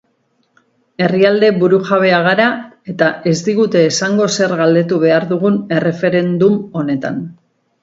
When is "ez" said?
3.33-3.35